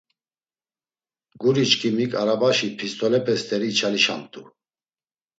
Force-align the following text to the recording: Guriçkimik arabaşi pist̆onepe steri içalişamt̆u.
Guriçkimik 1.41 2.11
arabaşi 2.21 2.67
pist̆onepe 2.77 3.35
steri 3.41 3.67
içalişamt̆u. 3.73 4.41